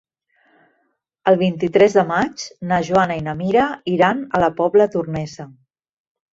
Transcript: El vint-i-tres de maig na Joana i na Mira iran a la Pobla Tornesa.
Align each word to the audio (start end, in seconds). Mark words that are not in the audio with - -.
El 1.31 1.37
vint-i-tres 1.41 1.97
de 1.99 2.05
maig 2.13 2.47
na 2.73 2.81
Joana 2.89 3.19
i 3.21 3.23
na 3.29 3.37
Mira 3.45 3.69
iran 3.95 4.27
a 4.35 4.45
la 4.47 4.53
Pobla 4.65 4.91
Tornesa. 4.99 5.51